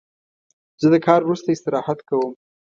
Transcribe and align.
زه 0.81 0.87
د 0.93 0.95
کار 1.07 1.21
وروسته 1.23 1.47
استراحت 1.51 1.99
کوم. 2.09 2.31